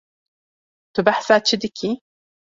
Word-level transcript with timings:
Tu 0.93 0.99
behsa 1.05 1.35
çi 1.47 1.55
dikî? 1.61 1.91